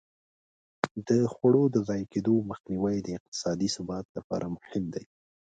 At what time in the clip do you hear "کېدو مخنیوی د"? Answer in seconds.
2.13-3.07